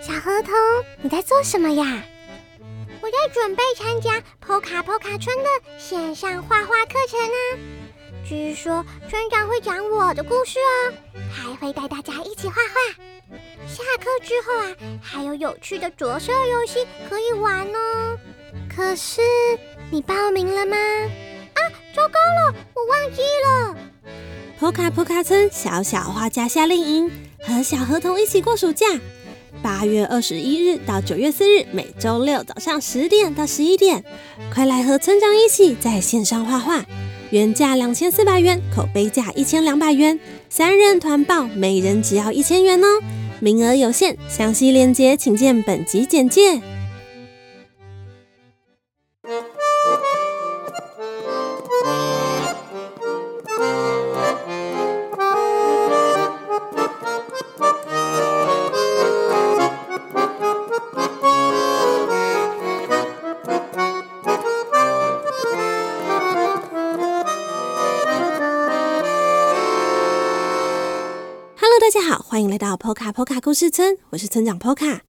[0.00, 0.54] 小河童，
[1.02, 2.02] 你在做什么呀？
[3.02, 5.44] 我在准备参加波卡波卡村的
[5.78, 7.34] 线上画画课程呢。
[8.26, 10.94] 据说村长会讲我的故事哦，
[11.30, 12.94] 还会带大家一起画画。
[13.66, 18.18] 下课之后啊，还有有趣的着色游戏可以玩哦。
[18.74, 19.20] 可是
[19.90, 20.76] 你报名了吗？
[20.76, 21.60] 啊，
[21.94, 23.76] 糟糕了，我忘记了。
[24.58, 27.10] 波卡波卡村小小画家夏令营，
[27.42, 28.86] 和小河童一起过暑假。
[29.60, 34.04] 八月二十一日到九月四日，每周六早上十点到十一点，
[34.52, 36.84] 快来和村长一起在线上画画。
[37.30, 42.86] 原价两千四百元，口碑价一千两百元，三人团报每人只要一千元哦，
[43.40, 46.60] 名额有限，详细链接请见本集简介。
[72.34, 75.04] 欢迎来到波卡波卡故事村，我是村长波卡。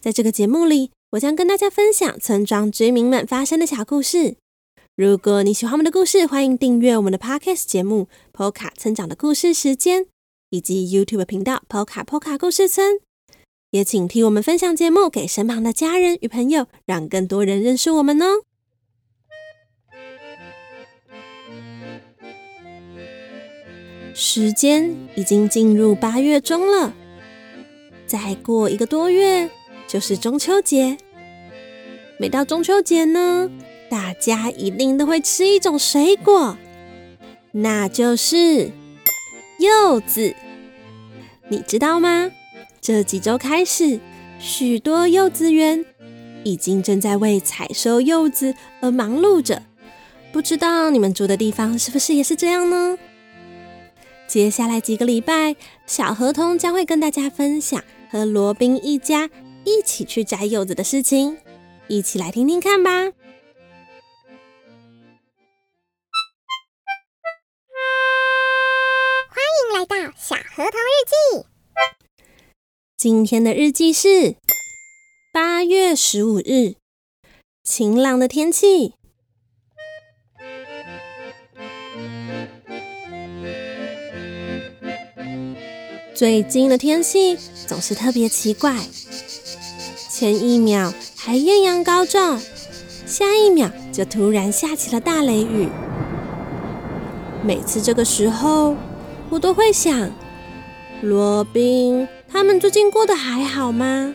[0.00, 4.36] 在这个节目里，我将跟大家分享村庄居民们发生的小故事。
[4.94, 10.02] 如果你喜欢我们的故事，欢迎订阅我们的 Podcast 节目《波卡村长的故事时间》，
[10.50, 13.00] 以及 YouTube 频道波卡波卡故事村。
[13.72, 18.44] 也请替我们分享节目给身旁的家人与朋友，让更多人认识我们哦。
[24.22, 26.92] 时间已经进入八月中了，
[28.06, 29.48] 再过一个多月
[29.88, 30.98] 就是中秋节。
[32.18, 33.50] 每到中秋节呢，
[33.88, 36.58] 大家一定都会吃一种水果，
[37.52, 38.70] 那就是
[39.58, 40.34] 柚子。
[41.48, 42.30] 你知道吗？
[42.78, 43.98] 这几周开始，
[44.38, 45.82] 许多柚子园
[46.44, 49.62] 已经正在为采收柚子而忙碌着。
[50.30, 52.98] 不知道你们住的地方是不是也是这样呢？
[54.30, 59.28] 接下来几个礼拜，小河童将会跟大家分享和罗宾一家
[59.64, 61.36] 一起去摘柚子的事情，
[61.88, 62.90] 一起来听听看吧。
[62.92, 63.10] 欢
[69.58, 71.44] 迎来到小河童日记。
[72.96, 74.36] 今天的日记是
[75.32, 76.76] 八月十五日，
[77.64, 78.94] 晴朗的天气。
[86.20, 87.34] 最近的天气
[87.66, 88.76] 总是特别奇怪，
[90.10, 92.38] 前一秒还艳阳高照，
[93.06, 95.66] 下一秒就突然下起了大雷雨。
[97.42, 98.76] 每次这个时候，
[99.30, 100.10] 我都会想：
[101.00, 104.14] 罗宾他们最近过得还好吗？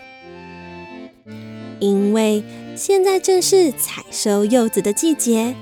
[1.80, 2.44] 因为
[2.76, 5.56] 现在正是采收柚子的季节，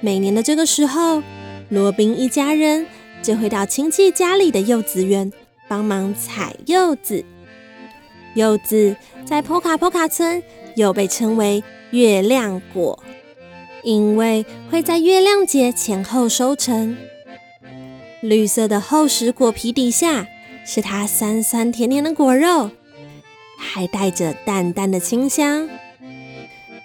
[0.00, 1.22] 每年的这个时候，
[1.68, 2.84] 罗宾一家人
[3.22, 5.32] 就会到亲戚家里的柚子园。
[5.74, 7.24] 帮忙采柚子，
[8.36, 10.40] 柚子在波卡波卡村
[10.76, 13.02] 又被称为月亮果，
[13.82, 16.96] 因为会在月亮节前后收成。
[18.20, 20.28] 绿色的厚实果皮底下
[20.64, 22.70] 是它酸酸甜甜的果肉，
[23.58, 25.68] 还带着淡淡的清香。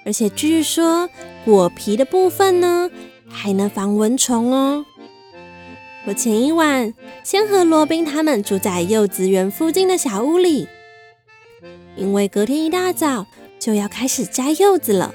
[0.03, 1.07] 而且据说
[1.45, 2.89] 果皮的部分呢，
[3.29, 4.83] 还能防蚊虫哦。
[6.09, 6.91] 我前一晚
[7.23, 10.67] 先和罗宾他们住在柚子园附近的小屋里，
[11.95, 13.27] 因为隔天一大早
[13.59, 15.13] 就要开始摘柚子了。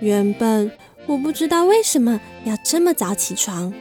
[0.00, 0.70] 原本
[1.06, 3.72] 我不知道为什么要这么早起床，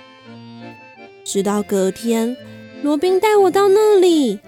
[1.26, 2.38] 直到隔天
[2.82, 4.40] 罗宾带我到那里。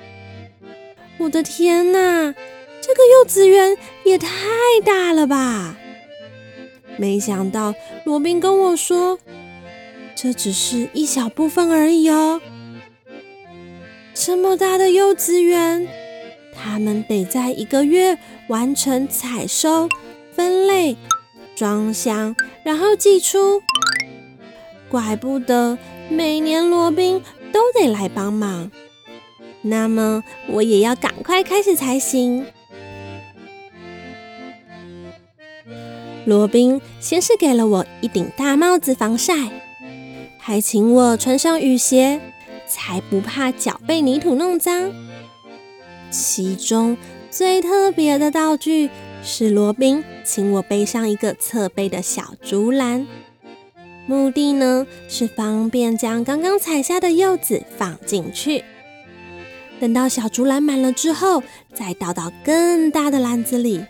[1.18, 2.00] 我的天哪，
[2.80, 4.30] 这个柚子园也太
[4.86, 5.76] 大了吧！
[6.96, 7.76] 没想到
[8.06, 9.20] 罗宾跟我说。
[10.16, 12.42] 这只是一小部分而已哦。
[14.14, 15.88] 这么大的柚子园，
[16.56, 18.18] 他们得在一个月
[18.48, 19.90] 完成采收、
[20.34, 20.96] 分类、
[21.56, 23.62] 装箱，然后寄出。
[24.90, 25.78] 怪不得
[26.10, 27.22] 每年罗宾
[27.52, 28.72] 都得来帮忙。
[29.62, 32.46] 那么我也要赶快开始才行。
[36.26, 39.34] 罗宾先是给了我一顶大帽子防晒。
[40.48, 42.22] 还请我穿上雨鞋，
[42.68, 44.92] 才不怕脚被泥土弄脏。
[46.12, 46.96] 其中
[47.32, 48.92] 最特别的道具
[49.24, 53.08] 是罗宾请我背上一个侧背的小竹篮，
[54.06, 58.64] 目的呢是方便将刚刚采下的柚子放进去。
[59.80, 61.42] 等到小竹篮满了之后，
[61.74, 63.84] 再倒到更大的篮子里。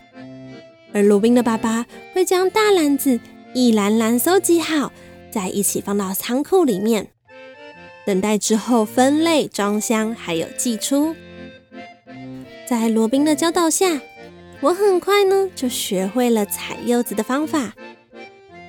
[0.94, 3.20] 而罗宾的爸爸会将大篮子
[3.54, 4.94] 一篮篮收集好，
[5.36, 7.10] 再一起放到仓库里面，
[8.06, 11.14] 等待之后分类装箱，还有寄出。
[12.66, 14.00] 在罗宾的教导下，
[14.62, 17.74] 我很快呢就学会了采柚子的方法。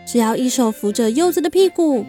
[0.04, 2.04] 只要一手扶着柚子的屁股，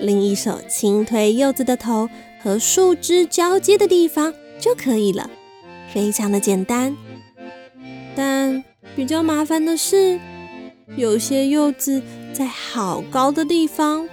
[0.00, 2.08] 另一手轻推柚子的头
[2.42, 5.28] 和树枝交接的地方就可以了，
[5.92, 6.96] 非常的简单。
[8.16, 8.64] 但
[8.96, 10.18] 比较麻烦的是，
[10.96, 12.00] 有些柚子
[12.32, 14.08] 在好高的地方，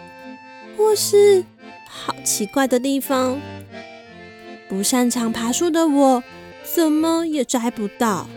[0.78, 1.44] 或是
[1.88, 3.40] 好奇怪的地方，
[4.68, 6.24] 不擅长爬树的我
[6.64, 8.28] 怎么也摘不到，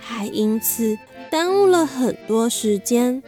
[0.00, 0.98] 还因此
[1.30, 3.22] 耽误了很多时间。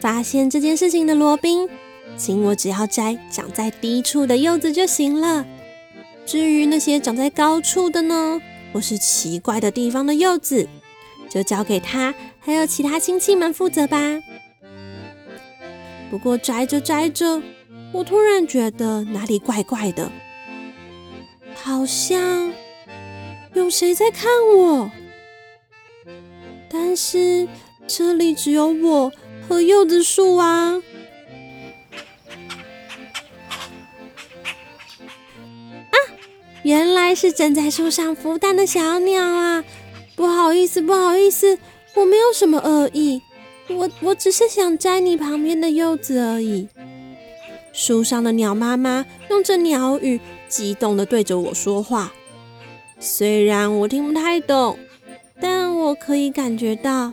[0.00, 1.68] 发现这件事情的罗宾，
[2.16, 5.44] 请我只要摘长在低处的柚子就行了。
[6.24, 8.40] 至于那些长在高处的呢？
[8.72, 10.68] 或是奇怪的地方的柚子，
[11.30, 12.14] 就交给他
[12.48, 13.98] 还有其他亲戚们负责吧。
[16.10, 17.42] 不过摘着摘着，
[17.92, 20.10] 我突然觉得哪里怪怪的，
[21.54, 22.50] 好像
[23.52, 24.90] 有谁在看我。
[26.70, 27.46] 但是
[27.86, 29.12] 这里只有我
[29.46, 30.72] 和柚子树啊。
[35.90, 35.96] 啊
[36.62, 39.62] 原来是正在树上孵蛋的小鸟啊！
[40.16, 41.58] 不好意思，不好意思，
[41.94, 43.20] 我没有什么恶意，
[43.68, 46.68] 我我只是想摘你旁边的柚子而已。
[47.72, 52.12] 树上的鸟妈妈用着鸟语，激动地对着我说话。
[52.98, 54.78] 虽然我听不太懂，
[55.40, 57.12] 但我可以感觉到，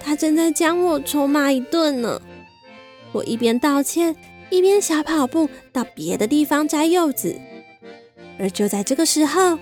[0.00, 2.20] 它正在将我臭骂一顿呢。
[3.12, 4.16] 我一边道歉，
[4.50, 7.36] 一边小跑步到别的地方摘柚子。
[8.38, 9.56] 而就在这个时候，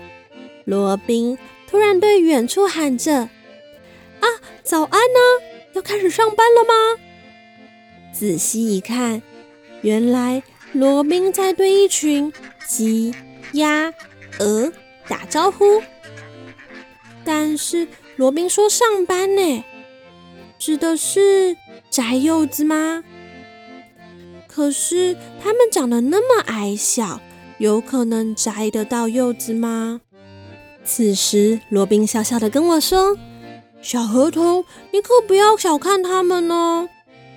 [0.65, 1.37] 罗宾
[1.69, 3.29] 突然对远处喊着：“，
[4.63, 5.19] 早安呢！
[5.73, 7.01] 要开始上班了吗？”
[8.13, 9.21] 仔细一看，
[9.81, 12.31] 原来罗宾在对一群
[12.67, 13.13] 鸡、
[13.53, 13.93] 鸭、
[14.39, 14.71] 鹅
[15.07, 15.81] 打招呼。
[17.25, 19.63] 但是罗宾说上班呢，
[20.57, 21.57] 指的是
[21.89, 23.03] 摘柚子吗？
[24.47, 27.19] 可是他们长得那么矮小。
[27.59, 30.01] 有可能摘得到柚子吗？
[30.83, 33.15] 此时，罗宾笑笑的跟我说
[33.83, 36.87] ：“小河童，你可不要小看他们哦，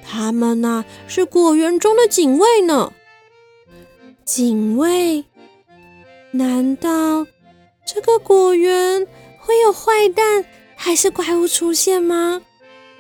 [0.03, 2.93] 他们呐是果园中的警卫呢。
[4.25, 5.25] 警卫？
[6.31, 7.27] 难道
[7.85, 9.07] 这个果园
[9.39, 10.45] 会有坏蛋
[10.77, 12.41] 还是怪物出现吗？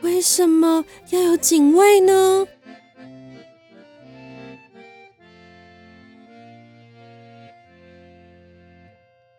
[0.02, 2.46] 为什么要有警卫呢？”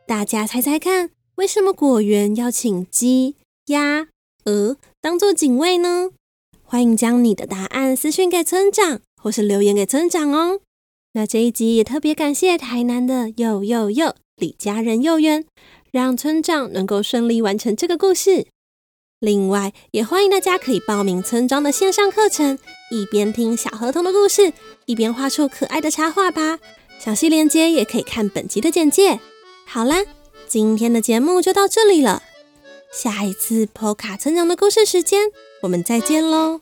[0.08, 3.36] 大家猜猜看，为什么果园要请鸡、
[3.68, 4.08] 鸭、
[4.46, 6.12] 鹅当做警卫呢？
[6.64, 10.62] 欢迎将你的答案私讯给村长，或是留言给村长哦。
[11.14, 15.46] 那这一集也特别感谢台南的柚柚柚李家人幼园，
[15.92, 18.48] 让村长能够顺利完成这个故事。
[19.20, 22.58] 另外，也欢迎大家可以报名村庄的线上课程，
[22.92, 24.54] 一边听小河童的故事，
[24.86, 26.60] 一边画出可爱的插画吧。
[27.00, 29.20] 详细链接也可以看本集的简介。
[29.66, 29.98] 好啦，
[30.48, 32.24] 今天的节目就到这里了。
[32.92, 36.62] 下一次波卡成长的故事时间，我们再见喽。